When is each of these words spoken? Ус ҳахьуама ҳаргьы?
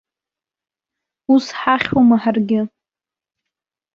Ус 1.33 1.45
ҳахьуама 1.59 2.17
ҳаргьы? 2.21 2.61